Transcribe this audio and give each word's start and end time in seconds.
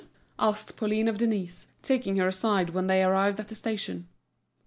asked 0.39 0.75
Pauline 0.77 1.07
of 1.07 1.19
Denise, 1.19 1.67
taking 1.83 2.15
her 2.15 2.27
aside 2.27 2.71
when 2.71 2.87
they 2.87 3.03
arrived 3.03 3.39
at 3.39 3.49
the 3.49 3.55
station. 3.55 4.07